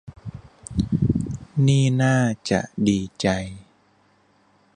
[1.67, 2.17] นี่น่า
[2.49, 3.27] จะดีใจ